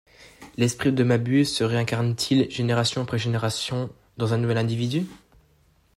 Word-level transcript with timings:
L’esprit 0.57 0.91
de 0.91 1.03
Mabuse 1.03 1.53
se 1.55 1.63
réincarne-t-il 1.63 2.49
génération 2.49 3.03
après 3.03 3.19
génération 3.19 3.91
dans 4.17 4.33
un 4.33 4.39
nouvel 4.39 4.57
individu? 4.57 5.05